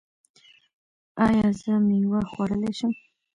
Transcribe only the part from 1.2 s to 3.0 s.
ایا زه میوه خوړلی شم؟